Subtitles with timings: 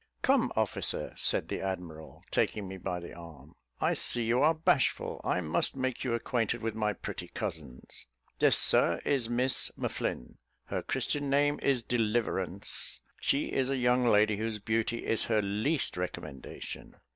[0.23, 5.21] "Come, officer," said the admiral, taking me by the arm, "I see you are bashful
[5.23, 8.07] I must make you acquainted with my pretty cousins.
[8.39, 13.01] This, Sir, is Miss M'Flinn her Christian name is Deliverance.
[13.19, 16.95] She is a young lady whose beauty is her least recommendation."